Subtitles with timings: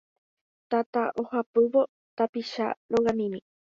[0.69, 1.81] Tata ohapývo
[2.17, 3.39] tapicha rogamimi